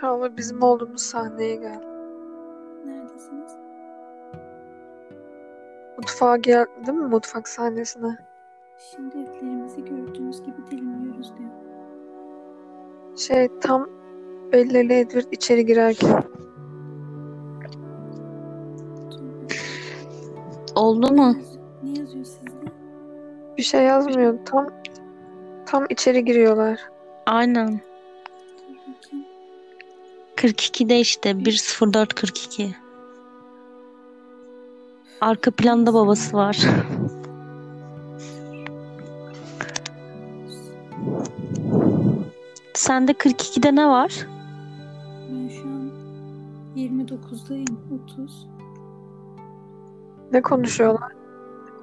Çağla 0.00 0.36
bizim 0.36 0.62
olduğumuz 0.62 1.02
sahneye 1.02 1.56
gel. 1.56 1.80
Neredesiniz? 2.86 3.56
Mutfağa 5.96 6.36
gel 6.36 6.66
değil 6.86 6.98
mi? 6.98 7.08
Mutfak 7.08 7.48
sahnesine. 7.48 8.18
Şimdi 8.78 9.18
etlerimizi 9.18 9.84
gördüğünüz 9.84 10.42
gibi 10.42 10.56
dilimliyoruz 10.70 11.32
diyor. 11.38 11.50
Şey 13.16 13.48
tam 13.60 13.88
Bella 14.52 14.78
ile 14.78 15.00
Edward 15.00 15.32
içeri 15.32 15.66
girerken. 15.66 16.22
Oldu 20.74 21.14
mu? 21.14 21.36
Ne 21.82 21.98
yazıyor 21.98 22.24
sizde? 22.24 22.72
Bir 23.56 23.62
şey 23.62 23.82
yazmıyor. 23.82 24.38
Tam 24.44 24.66
tam 25.66 25.86
içeri 25.90 26.24
giriyorlar. 26.24 26.80
Aynen. 27.26 27.87
Dur 30.42 30.48
bakayım. 30.48 30.54
42'de 30.54 31.00
işte 31.00 31.44
10442. 31.44 32.74
Arka 35.20 35.50
planda 35.50 35.94
babası 35.94 36.36
var. 36.36 36.58
Sende 42.74 43.12
42'de 43.12 43.74
ne 43.74 43.88
var? 43.88 44.26
Ben 45.30 45.48
şu 45.48 45.68
an 45.68 45.90
29'dayım. 46.76 47.76
30. 48.04 48.46
Ne 50.32 50.42
konuşuyorlar? 50.42 51.12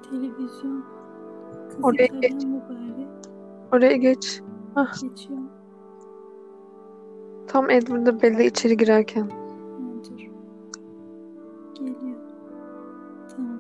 Televizyon. 0.10 0.86
Oraya 1.84 2.06
geç. 2.06 2.44
Oraya 3.72 3.98
geç. 3.98 4.42
Geçiyor. 5.02 5.40
Tam 7.56 7.70
Edward'la 7.70 8.22
Bella 8.22 8.44
içeri 8.44 8.78
girerken. 8.78 9.30
Dur. 10.04 10.20
Geliyor. 11.76 12.18
Tamam. 13.36 13.60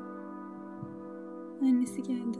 Annesi 1.61 2.03
geldi. 2.03 2.37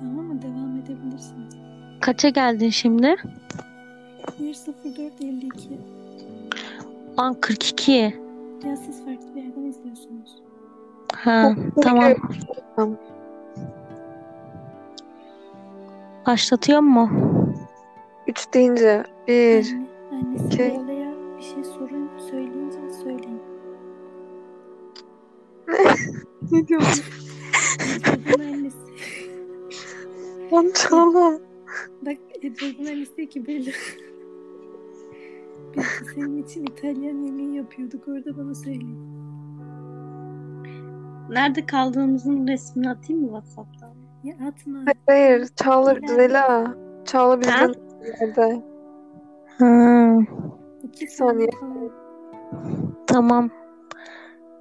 Tamam 0.00 0.24
mı? 0.24 0.42
Devam 0.42 0.76
edebilirsiniz. 0.84 1.54
Kaça 2.00 2.28
geldin 2.28 2.70
şimdi? 2.70 3.06
1.04.52. 4.40 5.78
Lan 7.18 7.34
42. 7.40 7.92
Ya 7.92 8.76
siz 8.76 9.04
farklı 9.04 9.34
bir 9.34 9.42
yerden 9.42 9.62
izliyorsunuz. 9.62 10.42
Ha, 11.14 11.54
tamam. 11.82 12.14
Tamam. 12.76 12.96
Başlatıyor 16.26 16.80
mu? 16.80 17.33
Üç 18.28 18.54
deyince 18.54 19.04
bir. 19.28 19.72
Anne, 19.72 19.86
annesi 20.12 20.46
iki. 20.46 20.58
Bella'ya 20.58 21.12
bir 21.38 21.42
şey 21.42 21.64
sorun 21.64 22.10
söyleyince 22.30 22.78
söyleyin. 23.02 23.40
Ne 26.52 26.68
diyorsun? 26.68 27.04
Edward'ın 27.96 28.52
annesi. 28.52 28.76
Lan 30.52 30.70
Çağla. 30.74 31.38
Bak 32.06 32.16
Edward'ın 32.42 32.86
annesi 32.86 33.16
diyor 33.16 33.28
ki 33.28 33.46
Bella. 33.46 33.70
Biz 35.76 35.82
de 35.84 36.12
senin 36.14 36.42
için 36.42 36.62
İtalyan 36.62 37.22
yemeği 37.22 37.54
yapıyorduk. 37.56 38.08
Orada 38.08 38.36
bana 38.38 38.54
söyleyin. 38.54 38.98
Nerede 41.30 41.66
kaldığımızın 41.66 42.48
resmini 42.48 42.90
atayım 42.90 43.22
mı 43.22 43.26
WhatsApp'tan? 43.28 43.94
Ya 44.24 44.34
atma. 44.48 44.78
Hayır, 45.06 45.28
hayır. 45.30 45.48
Çağla. 45.56 45.96
Zela. 46.06 46.74
Çağla 47.04 47.32
Ha? 47.32 47.40
bizden 47.40 47.74
nerede? 48.20 48.62
Ha, 49.58 50.18
İki 50.82 51.06
saniye. 51.06 51.48
tamam. 53.06 53.50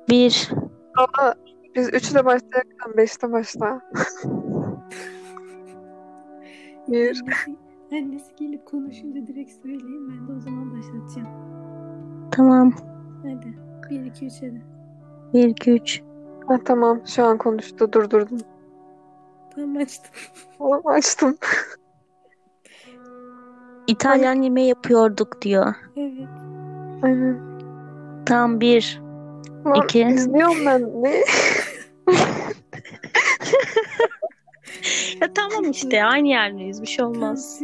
1 0.10 0.50
Çağla 0.98 1.36
biz 1.76 1.94
üçle 1.94 2.26
başlarken 2.26 2.98
beşte 2.98 3.32
başla. 3.32 3.82
bir. 6.88 7.22
Annesi, 7.22 7.56
annesi 7.92 8.36
gelip 8.36 8.66
konuşunca 8.66 9.28
direkt 9.28 9.52
söyleyin. 9.52 10.10
Ben 10.10 10.28
de 10.28 10.32
o 10.38 10.40
zaman 10.40 10.72
başlatacağım. 10.78 11.28
Tamam. 12.32 12.74
Hadi. 13.24 13.54
1, 13.90 14.06
2, 14.06 14.26
3 14.26 14.34
hadi. 14.42 14.62
1 15.34 15.48
2 15.50 15.72
3. 15.72 16.02
Ha, 16.48 16.60
tamam 16.66 17.02
şu 17.06 17.24
an 17.26 17.38
konuştu. 17.38 17.94
Durdurdum. 17.94 18.38
Tamam 19.56 19.78
açtım. 19.78 20.12
Tamam 20.58 20.82
açtım. 20.86 21.38
İtalyan 23.88 24.42
yemeği 24.42 24.68
yapıyorduk 24.68 25.42
diyor. 25.42 25.76
Evet. 25.98 26.28
Aynen. 27.04 27.40
Tam 28.26 28.62
1 28.62 29.02
Lan 29.66 29.84
İki. 29.84 30.02
izliyorum 30.02 30.66
ben. 30.66 31.04
Ne? 31.04 31.24
Ya 35.22 35.34
tamam 35.36 35.72
işte 35.72 36.04
aynı 36.04 36.28
yerdeyiz 36.28 36.82
bir 36.82 36.88
şey 36.88 37.06
olmaz. 37.06 37.60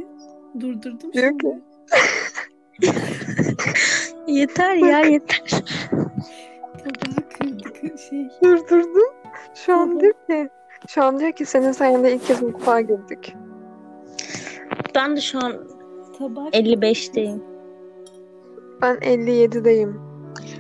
Durdurdum 0.60 1.14
Diyor 1.14 1.30
şimdi. 1.42 1.60
Yeter 4.28 4.76
ya 4.76 5.00
yeter. 5.00 5.64
Tabağı 6.78 7.30
kırdık 7.38 8.00
şey. 8.10 8.28
Durdurdum. 8.44 9.14
Şu 9.66 9.74
an 9.74 10.00
diyor 10.00 10.14
ki 10.30 10.50
şu 10.88 11.04
an 11.04 11.20
diyor 11.20 11.32
ki 11.32 11.46
senin 11.46 11.72
sayende 11.72 12.14
ilk 12.14 12.28
kez 12.28 12.42
mutfağa 12.42 12.82
girdik. 12.82 13.36
Ben 14.96 15.16
de 15.16 15.22
şu 15.22 15.40
an 15.40 15.54
Tabak 16.20 16.54
55'teyim. 16.54 17.42
Ben 18.82 18.96
57'deyim. 18.96 19.94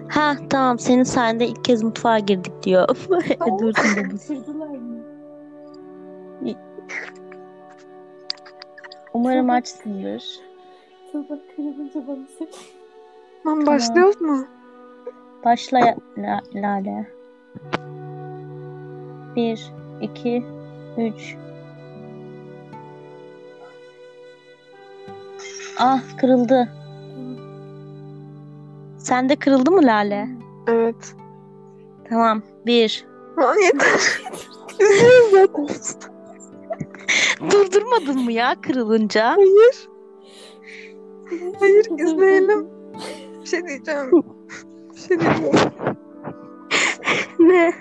Ha 0.09 0.35
tamam 0.49 0.79
senin 0.79 1.03
sayende 1.03 1.47
ilk 1.47 1.63
kez 1.65 1.83
mutfağa 1.83 2.19
girdik 2.19 2.63
diyor. 2.63 2.89
Edward'ın 3.29 4.09
babası. 4.09 4.33
Mı? 4.33 4.99
Umarım 9.13 9.49
açsındır. 9.49 10.39
Tabak 11.11 11.39
kırılınca 11.55 12.07
bana 12.07 12.25
söyle. 12.37 12.51
Lan 13.45 13.65
başlıyoruz 13.65 14.21
mu? 14.21 14.45
Başla 15.45 15.79
ya- 15.79 15.97
La- 16.17 16.41
Lale. 16.55 17.07
1 19.35 19.71
2 20.01 20.43
3 20.97 21.35
Ah 25.79 26.01
kırıldı. 26.17 26.69
Sende 28.97 29.35
kırıldı 29.35 29.71
mı 29.71 29.81
Lale? 29.83 30.29
Evet. 30.67 31.15
Tamam. 32.09 32.41
1 32.65 33.05
Lan 33.37 33.55
yeter. 33.57 34.21
Durdurmadın 37.51 38.23
mı 38.23 38.31
ya 38.31 38.55
kırılınca? 38.61 39.35
Hayır. 39.35 39.89
Hayır 41.59 41.85
izleyelim. 41.99 42.67
Bir 43.41 43.45
şey 43.47 43.67
diyeceğim. 43.67 44.11
Bir 44.93 44.99
şey 44.99 45.19
diyeceğim. 45.19 45.71
ne? 47.39 47.73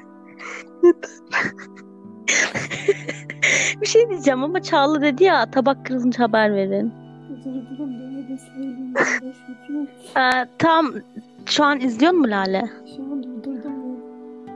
Yeter. 0.82 1.10
Bir 3.80 3.86
şey 3.86 4.09
diyeceğim 4.10 4.44
ama 4.44 4.62
Çağla 4.62 5.00
dedi 5.03 5.25
ya 5.25 5.50
tabak 5.50 5.86
kırılınca 5.86 6.25
haber 6.25 6.54
verin. 6.54 6.92
Durdurun 7.44 8.00
beni 8.00 8.28
de 8.28 8.38
söyleyeyim. 8.38 8.94
Ee, 10.16 10.49
tam 10.59 10.93
şu 11.47 11.65
an 11.65 11.81
izliyor 11.81 12.12
mu 12.12 12.31
Lale? 12.31 12.71
Şu 12.97 13.03
an 13.03 13.22
durdurdum 13.22 13.78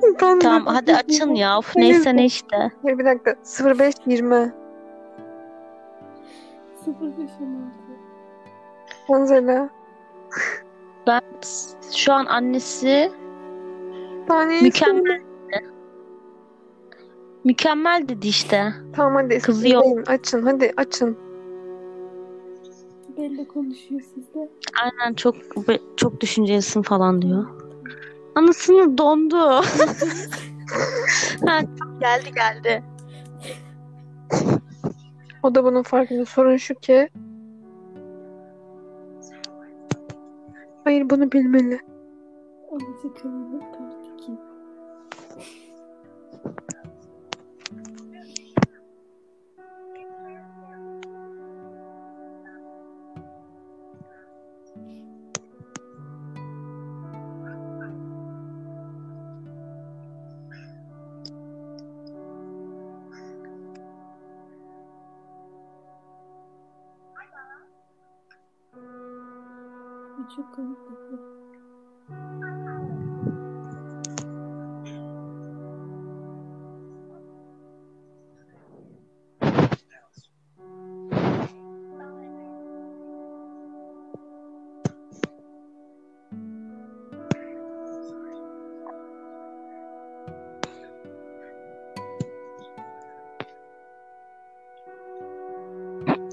de- 0.02 0.38
Tamam 0.42 0.66
hadi 0.66 0.94
açın 0.96 1.34
ya. 1.34 1.58
Of, 1.58 1.76
neyse 1.76 2.16
ne 2.16 2.24
işte. 2.24 2.70
Hayır 2.82 2.98
bir 2.98 3.04
dakika. 3.04 3.34
05 3.78 3.94
20. 4.06 4.52
0516. 6.86 7.32
Anzela. 9.08 9.68
Ben 11.06 11.20
şu 11.96 12.12
an 12.12 12.26
annesi 12.26 13.12
Saniye 14.28 14.60
mükemmel. 14.62 15.20
Mükemmel 17.44 18.08
dedi 18.08 18.28
işte. 18.28 18.72
Tamam 18.96 19.14
hadi. 19.24 19.38
Kızıyor. 19.38 19.80
izleyin. 19.84 20.04
Açın 20.06 20.42
hadi 20.42 20.72
açın. 20.76 21.18
Bella 23.16 23.48
konuşuyor 23.48 24.00
sizde. 24.00 24.50
Aynen 24.82 25.14
çok 25.14 25.36
çok 25.96 26.20
düşüncelisin 26.20 26.82
falan 26.82 27.22
diyor. 27.22 27.46
Anasını 28.34 28.98
dondu. 28.98 29.36
ha, 31.46 31.60
geldi 32.00 32.32
geldi. 32.34 32.82
O 35.42 35.54
da 35.54 35.64
bunun 35.64 35.82
farkında. 35.82 36.24
Sorun 36.24 36.56
şu 36.56 36.74
ki. 36.74 37.08
Hayır 40.84 41.10
bunu 41.10 41.32
bilmeli. 41.32 41.80
Part 42.70 42.82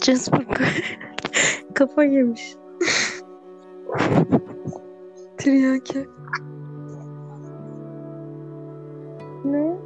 Jasper 0.10 0.46
kafa 1.74 2.04
yemiş. 2.04 2.56
Tiryaki. 5.38 6.08
Ne? 9.46 9.78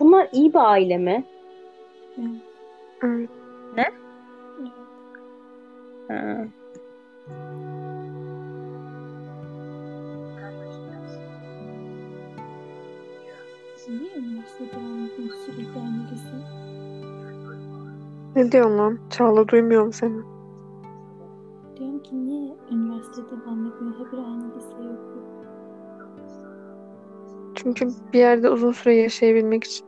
Bunlar 0.00 0.28
iyi 0.32 0.54
bir 0.54 0.70
aile 0.70 0.98
mi? 0.98 1.24
Diyorsun 18.54 18.78
lan? 18.78 18.98
Çağla 19.10 19.48
duymuyorum 19.48 19.92
seni. 19.92 20.22
Diyorum 21.76 22.02
ki 22.02 22.26
niye 22.26 22.56
üniversitede 22.70 23.34
etmiyor? 23.66 23.94
Habire 23.94 24.20
aynı 24.20 24.56
lise 24.56 24.82
yok. 24.84 24.98
Çünkü 27.54 27.88
bir 28.12 28.18
yerde 28.18 28.50
uzun 28.50 28.72
süre 28.72 28.94
yaşayabilmek 28.94 29.64
için. 29.64 29.86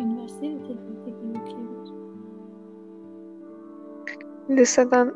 Üniversitede 0.00 0.54
de 0.54 0.66
tekrar 0.66 1.04
tekrar 1.04 1.30
okuyabilir. 1.30 1.92
Liseden 4.50 5.14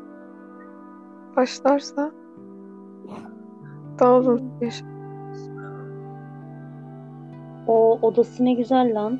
başlarsa 1.35 2.11
daha 3.99 4.17
uzun 4.19 4.37
süre 4.37 4.65
yaşar. 4.65 4.87
O 7.67 7.99
odası 8.01 8.45
ne 8.45 8.53
güzel 8.53 8.95
lan. 8.95 9.19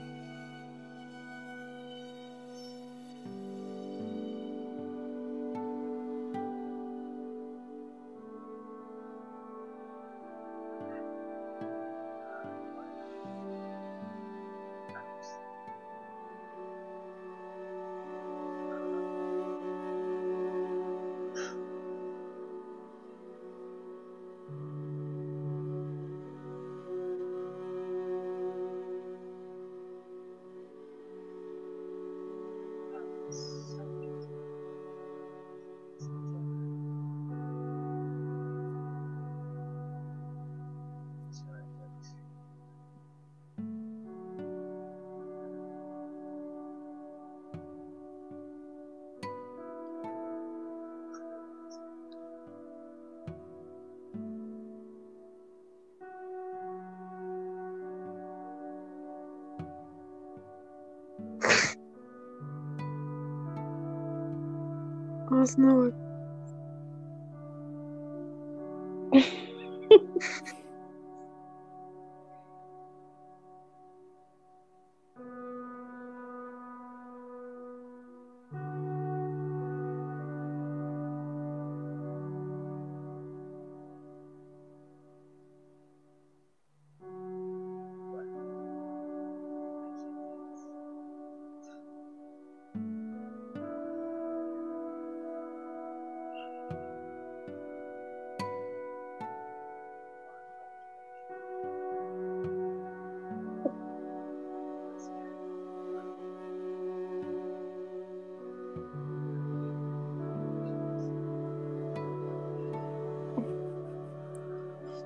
снова. 65.48 65.92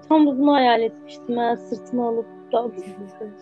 Tam 0.10 0.28
da 0.28 0.40
bunu 0.40 0.54
hayal 0.54 0.82
etmiştim. 0.82 1.38
Ben 1.38 1.56
sırtıma 1.56 2.10
alıp 2.10 2.26
dans 2.52 2.74
edeceğim. 2.78 3.34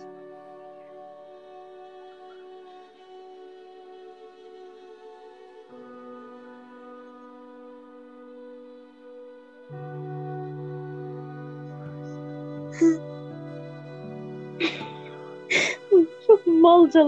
Çok 16.27 16.47
malca 16.47 17.03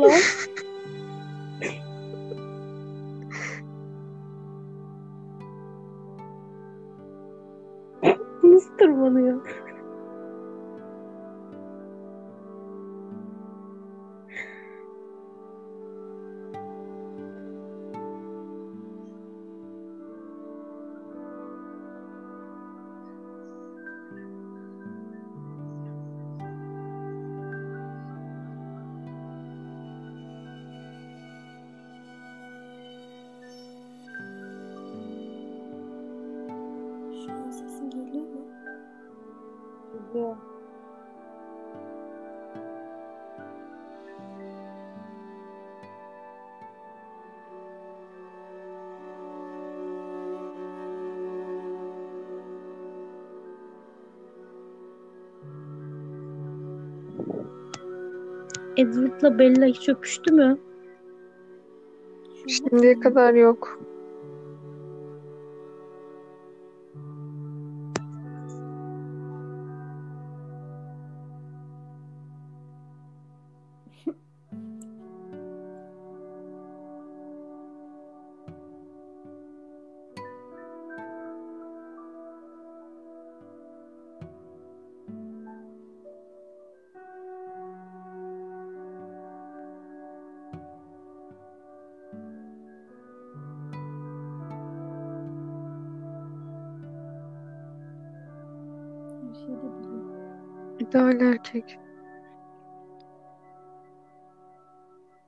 Şu 37.29 37.35
an 37.35 37.51
sesim 37.51 37.89
geliyor 37.89 38.23
mu? 38.23 38.41
Geliyor. 40.13 40.35
Edward'la 58.77 59.39
Bella 59.39 59.65
hiç 59.65 59.89
öpüştü 59.89 60.33
mü? 60.33 60.57
Şimdiye 62.47 62.99
kadar 62.99 63.33
yok. 63.33 63.79
İdeal 100.89 101.21
erkek. 101.21 101.79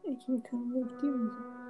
Ekmek 0.04 0.46
kanalına 0.46 0.80
gidiyor 0.80 1.16
mu? 1.16 1.61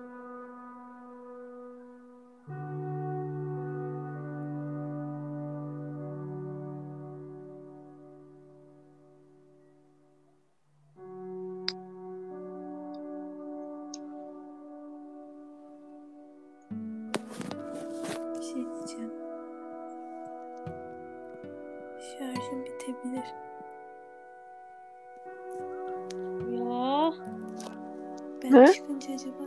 Ne? 28.59 28.73
çıkınca 28.73 29.13
acaba 29.13 29.43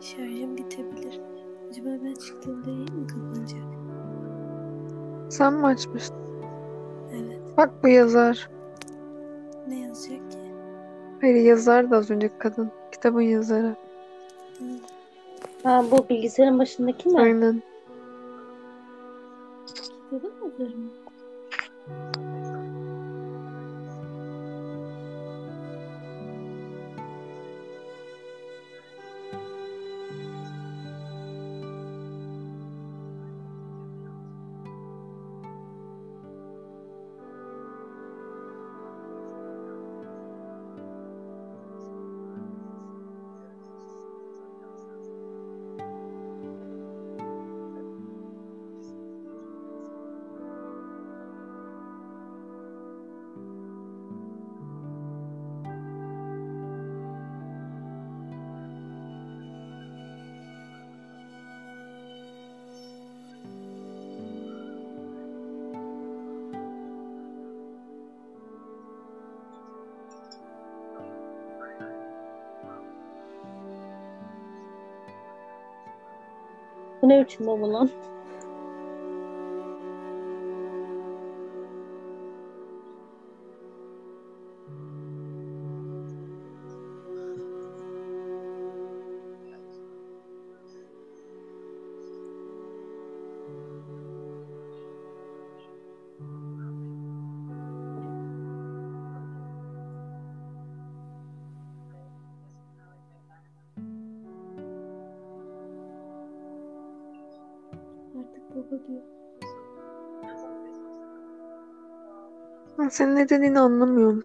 şarjım 0.00 0.56
bitebilir. 0.56 1.20
Acaba 1.70 1.88
ben 2.04 2.14
çıktığımda 2.14 2.70
yayın 2.70 3.00
mı 3.00 3.06
kapanacak? 3.06 3.62
Sen 5.30 5.52
mi 5.52 5.66
açmıştın? 5.66 6.16
Evet. 7.12 7.38
Bak 7.56 7.70
bu 7.82 7.88
yazar. 7.88 8.50
Ne 9.68 9.78
yazacak 9.78 10.30
ki? 10.30 10.38
Hayır 11.20 11.34
yazar 11.34 11.90
da 11.90 11.96
az 11.96 12.10
önceki 12.10 12.38
kadın. 12.38 12.70
Kitabın 12.92 13.20
yazarı. 13.20 13.76
Hı. 14.58 14.64
Ha 15.62 15.84
bu 15.90 16.08
bilgisayarın 16.08 16.58
başındaki 16.58 17.08
mi? 17.08 17.20
Aynen. 17.20 17.62
Kitabı 19.66 20.26
mı 20.26 20.52
Bu 77.04 77.08
ne 77.08 77.24
biçim 77.24 77.46
baba 77.46 77.88
diyor. 108.88 109.02
Ben 112.78 112.88
senin 112.88 113.16
ne 113.16 113.28
dediğini 113.28 113.60
anlamıyorum. 113.60 114.24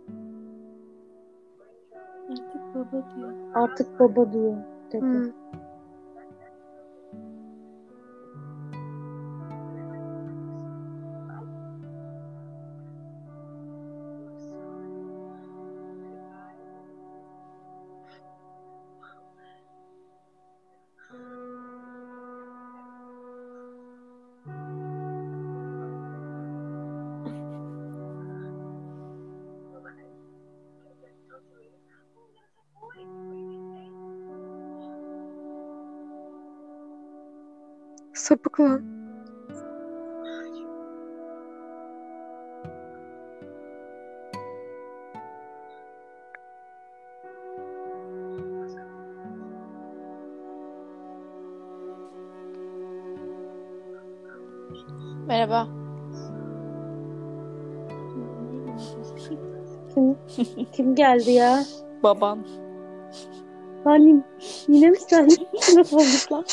Artık 2.30 2.75
baba 2.75 3.06
diyor. 3.16 3.34
Artık 3.54 4.00
baba 4.00 4.34
diyor. 4.34 4.56
Dedi. 4.92 5.06
Hı. 5.06 5.34
Sapık 38.20 38.60
lan. 38.60 38.82
Merhaba. 55.28 55.68
Kim, 59.96 60.18
kim 60.72 60.96
geldi 60.96 61.32
ya? 61.32 61.64
Baban. 62.04 62.40
Hani 63.84 64.24
yine 64.68 64.90
mi 64.90 64.98
sen? 65.10 65.28
Nasıl 65.76 65.98
olduk 65.98 66.32
lan? 66.32 66.46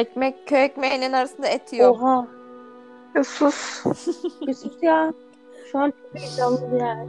Ekmek, 0.00 0.48
köy 0.48 0.64
ekmeğinin 0.64 1.12
arasında 1.12 1.46
et 1.46 1.72
yiyor. 1.72 1.90
Oha. 1.90 2.26
Ya 3.14 3.24
sus. 3.24 3.84
Bir 4.46 4.54
sus 4.54 4.82
ya. 4.82 5.12
Şu 5.72 5.78
an 5.78 5.90
çok 5.90 6.20
heyecanlı 6.20 6.72
bir 6.72 6.76
yer. 6.76 7.06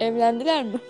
Evlendiler 0.00 0.64
mi? 0.64 0.80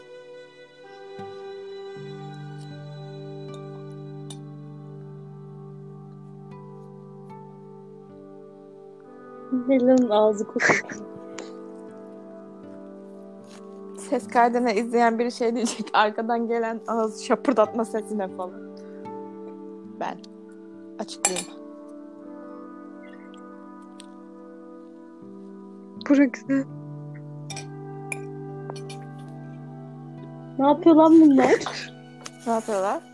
Belanın 9.53 10.11
ağzı 10.11 10.47
kokuyor. 10.47 10.81
Ses 14.11 14.29
kaydını 14.29 14.71
izleyen 14.73 15.19
biri 15.19 15.33
şey 15.33 15.55
diyecek. 15.55 15.91
Arkadan 15.93 16.49
gelen 16.49 16.81
ağız 16.87 17.25
şapırdatma 17.25 17.85
sesine 17.85 18.29
falan. 18.29 18.71
Ben. 20.01 20.19
Açıklayayım. 20.99 21.47
Bura 26.09 26.25
güzel. 26.25 26.65
Ne 30.59 30.67
yapıyor 30.67 30.97
lan 30.97 31.21
bunlar? 31.21 31.55
Ne 32.47 32.53
yapıyorlar? 32.53 33.10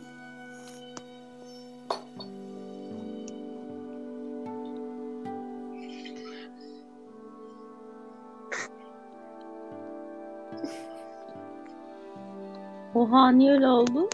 Oha 12.96 13.28
niye 13.32 13.52
öyle 13.52 13.68
oldu? 13.68 14.08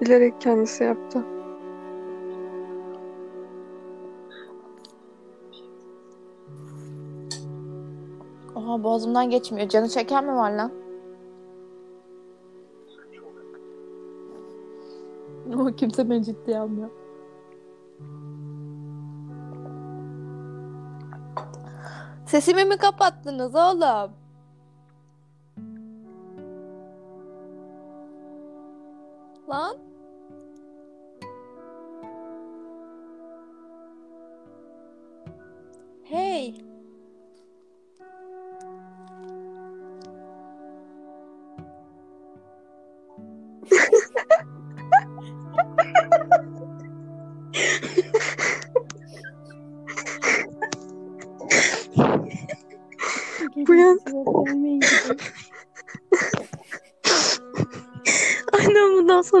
Bilerek 0.00 0.40
kendisi 0.40 0.84
yaptı. 0.84 1.24
Oha 8.54 8.82
boğazımdan 8.82 9.30
geçmiyor. 9.30 9.68
Canı 9.68 9.88
çeken 9.88 10.24
mi 10.24 10.32
var 10.36 10.50
lan? 10.50 10.72
O 15.58 15.66
kimse 15.76 16.10
beni 16.10 16.24
ciddiye 16.24 16.58
almıyor. 16.58 16.90
Sesimi 22.26 22.64
mi 22.64 22.76
kapattınız 22.76 23.54
oğlum? 23.54 24.23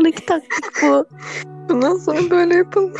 Sonraki 0.04 0.26
taktik 0.26 0.82
bu. 0.82 1.06
Bundan 1.68 1.96
sonra 1.96 2.30
böyle 2.30 2.54
yapın. 2.54 2.94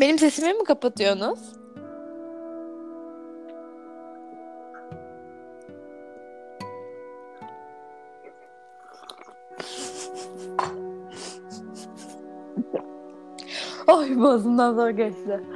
Benim 0.00 0.18
sesimi 0.18 0.52
mi 0.52 0.64
kapatıyorsunuz? 0.64 1.38
Ay 13.86 14.16
boğazımdan 14.20 14.74
zor 14.74 14.90
geçti. 14.90 15.55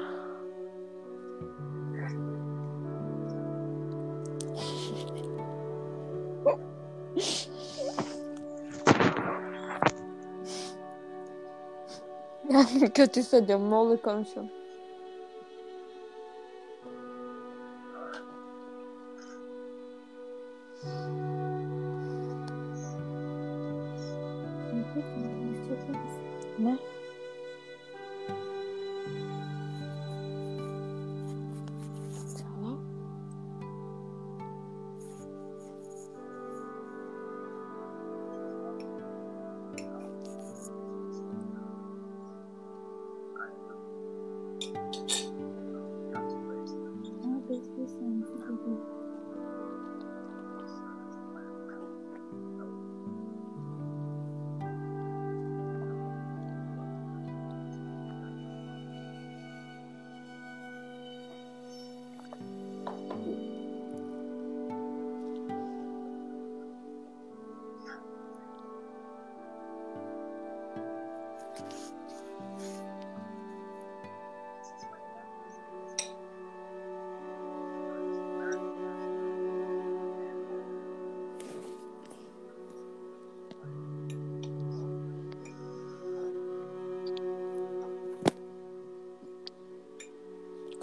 kötü 12.95 13.21
hissediyorum. 13.21 13.71
Ne 13.71 13.75
olur 13.75 13.99
konuşun. 13.99 14.60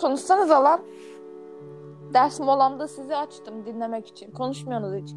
Konuşsanıza 0.08 0.64
lan. 0.64 0.82
Ders 2.14 2.40
molamda 2.40 2.88
sizi 2.88 3.16
açtım 3.16 3.66
dinlemek 3.66 4.08
için. 4.08 4.32
Konuşmuyorsunuz 4.32 5.02
hiç. 5.04 5.16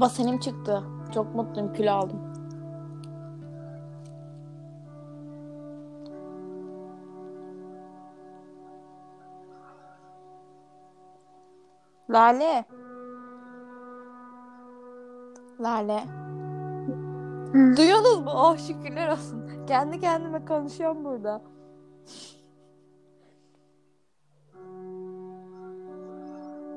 Basenim 0.00 0.38
çıktı. 0.38 0.82
Çok 1.14 1.34
mutluyum 1.34 1.72
kilo 1.72 1.92
aldım. 1.92 2.20
Lale. 12.10 12.64
Lale. 15.60 16.04
Duyuyorsunuz 17.76 18.20
mu? 18.20 18.30
Oh 18.34 18.56
şükürler 18.58 19.08
olsun. 19.08 19.66
Kendi 19.66 20.00
kendime 20.00 20.44
konuşuyorum 20.44 21.04
burada. 21.04 21.42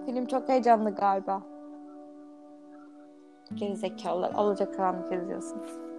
Film 0.06 0.26
çok 0.26 0.50
heyecanlı 0.50 0.96
galiba. 0.96 1.51
Gerizekalılar 3.56 4.32
alacakaranlık 4.34 5.14
izliyorsunuz. 5.14 5.91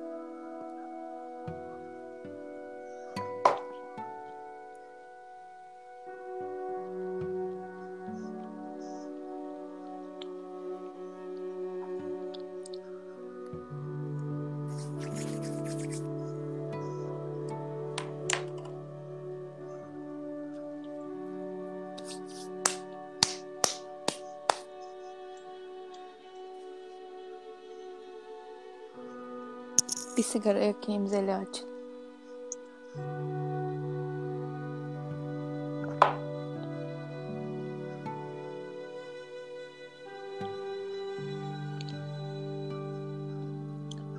Sigara 30.32 30.58
yakayım 30.58 31.06
Zeli 31.06 31.34
açın. 31.34 31.68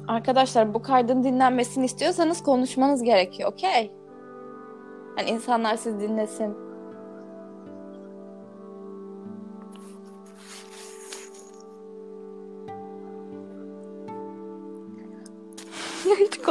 Arkadaşlar 0.07 0.73
bu 0.73 0.81
kaydın 0.81 1.23
dinlenmesini 1.23 1.85
istiyorsanız 1.85 2.43
konuşmanız 2.43 3.03
gerekiyor, 3.03 3.51
okey? 3.51 3.91
Yani 5.17 5.29
insanlar 5.29 5.75
sizi 5.75 5.99
dinlesin. 5.99 6.72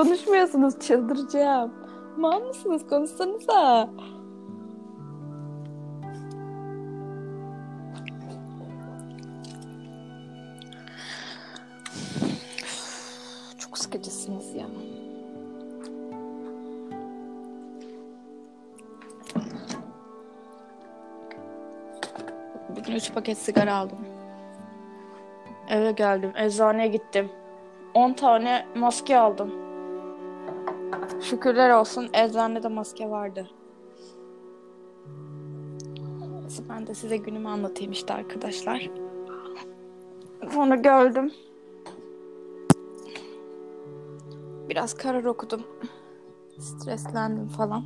Konuşmuyorsunuz, 0.02 0.80
çıldıracağım. 0.80 1.72
Mal 2.16 2.40
mısınız? 2.40 2.86
Konuşsanıza. 2.86 3.88
sıkıcısınız 13.74 14.54
ya. 14.54 14.66
Bugün 22.68 22.94
3 22.94 23.14
paket 23.14 23.38
sigara 23.38 23.74
aldım. 23.74 23.98
Eve 25.68 25.92
geldim. 25.92 26.32
Eczaneye 26.36 26.88
gittim. 26.88 27.30
10 27.94 28.12
tane 28.12 28.66
maske 28.74 29.18
aldım. 29.18 29.61
Şükürler 31.20 31.70
olsun 31.70 32.08
eczanede 32.14 32.68
maske 32.68 33.10
vardı. 33.10 33.48
Ben 36.68 36.86
de 36.86 36.94
size 36.94 37.16
günümü 37.16 37.48
anlatayım 37.48 37.92
işte 37.92 38.14
arkadaşlar. 38.14 38.90
Sonra 40.50 40.74
geldim. 40.76 41.32
Biraz 44.68 44.94
karar 44.94 45.24
okudum. 45.24 45.62
Streslendim 46.58 47.48
falan. 47.48 47.84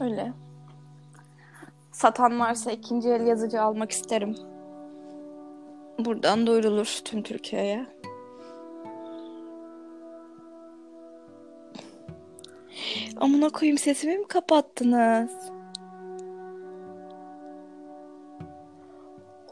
Öyle. 0.00 0.32
Satan 1.92 2.40
varsa 2.40 2.70
ikinci 2.70 3.08
el 3.08 3.26
yazıcı 3.26 3.62
almak 3.62 3.90
isterim. 3.90 4.36
Buradan 5.98 6.46
duyurulur 6.46 7.00
tüm 7.04 7.22
Türkiye'ye. 7.22 7.86
Amına 13.20 13.48
koyayım 13.48 13.78
sesimi 13.78 14.18
mi 14.18 14.28
kapattınız? 14.28 15.30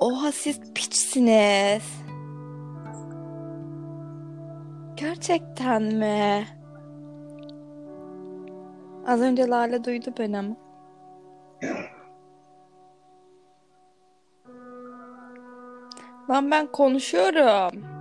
Oha 0.01 0.33
siz 0.33 0.61
piçsiniz. 0.75 1.83
Gerçekten 4.97 5.83
mi? 5.83 6.47
Az 9.07 9.21
önce 9.21 9.49
Lale 9.49 9.85
duydu 9.85 10.11
beni 10.19 10.39
ama. 10.39 10.57
Lan 16.31 16.51
ben 16.51 16.67
konuşuyorum. 16.67 17.94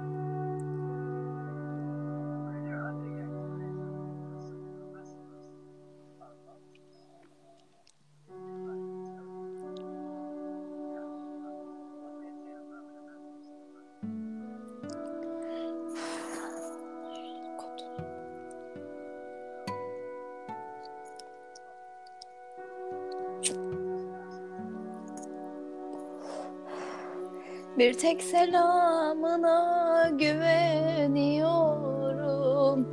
Bir 27.83 27.93
tek 27.93 28.21
selamına 28.21 30.09
güveniyorum. 30.11 32.87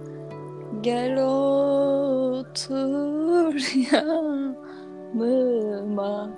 Gel 0.81 1.16
otur 2.33 3.55
yanıma. 5.14 6.31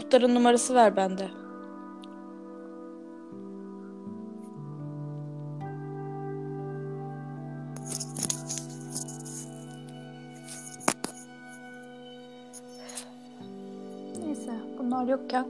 Muhtarın 0.00 0.34
numarası 0.34 0.74
ver 0.74 0.96
bende. 0.96 1.28
Neyse 14.26 14.52
bunlar 14.78 15.06
yokken 15.08 15.46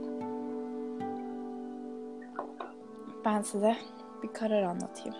ben 3.25 3.41
size 3.41 3.77
bir 4.23 4.33
karar 4.33 4.63
anlatayım. 4.63 5.15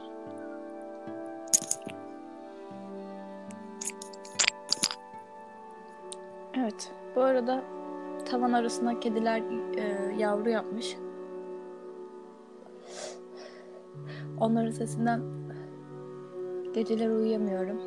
Evet 6.54 6.92
bu 7.16 7.22
arada 7.22 7.62
tavan 8.32 8.54
arasına 8.54 9.00
kediler 9.00 9.42
e, 9.78 10.16
yavru 10.18 10.50
yapmış. 10.50 10.98
Onların 14.40 14.72
sesinden 14.72 15.22
geceler 16.74 17.10
uyuyamıyorum. 17.10 17.82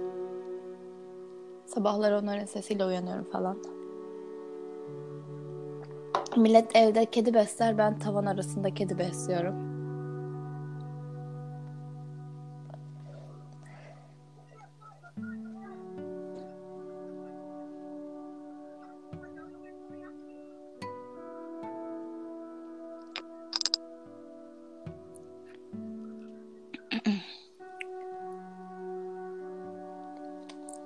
Sabahları 1.67 2.19
onların 2.19 2.45
sesiyle 2.45 2.85
uyanıyorum 2.85 3.25
falan. 3.25 3.59
Millet 6.37 6.77
evde 6.77 7.05
kedi 7.05 7.35
besler, 7.35 7.79
ben 7.79 7.99
tavan 7.99 8.27
arasında 8.27 8.75
kedi 8.75 8.99
besliyorum. 8.99 9.74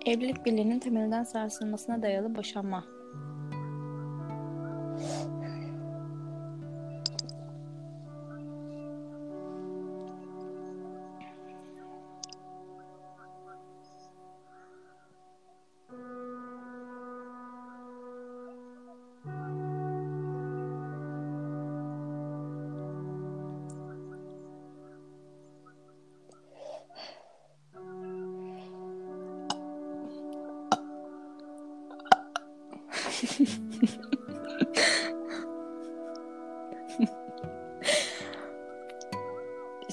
Evlilik 0.08 0.46
birliğinin 0.46 0.78
temelinden 0.78 1.22
sarsılmasına 1.24 2.02
dayalı 2.02 2.34
boşanma. 2.34 2.84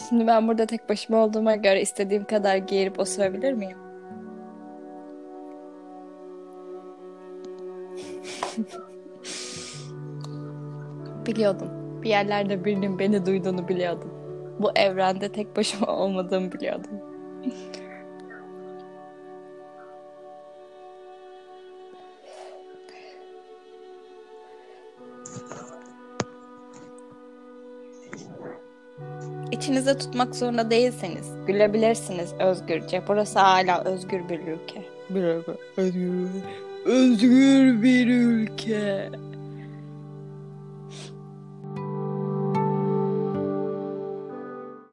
Şimdi 0.10 0.28
ben 0.28 0.48
burada 0.48 0.66
tek 0.66 0.90
başıma 0.90 1.18
olduğuma 1.18 1.56
göre 1.56 1.82
istediğim 1.82 2.26
kadar 2.26 2.58
geğirip 2.58 3.00
osurabilir 3.00 3.54
miyim? 3.54 3.78
Biliyordum. 11.26 11.68
Bir 12.02 12.10
yerlerde 12.10 12.66
birinin 12.66 13.00
beni 13.00 13.26
duyduğunu 13.26 13.68
biliyordum. 13.68 14.12
Bu 14.60 14.72
evrende 14.76 15.32
tek 15.32 15.56
başıma 15.56 15.98
olmadığımı 15.98 16.52
biliyordum. 16.52 16.92
İçinize 29.66 29.98
tutmak 29.98 30.36
zorunda 30.36 30.72
değilseniz 30.72 31.32
gülebilirsiniz 31.48 32.34
özgürce. 32.40 33.02
Burası 33.08 33.40
hala 33.40 33.84
özgür 33.84 34.30
bir 34.30 34.40
ülke. 34.40 34.82
Bir 35.10 35.24
ülke. 35.24 35.52
Özgür. 35.78 36.28
özgür 36.86 37.84
bir 37.84 38.08
ülke. 38.08 39.10